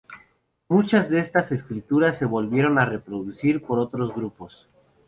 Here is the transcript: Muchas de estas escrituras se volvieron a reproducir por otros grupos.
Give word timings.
Muchas 0.67 1.11
de 1.11 1.19
estas 1.19 1.51
escrituras 1.51 2.17
se 2.17 2.25
volvieron 2.25 2.79
a 2.79 2.85
reproducir 2.85 3.61
por 3.61 3.77
otros 3.77 4.11
grupos. 4.15 4.67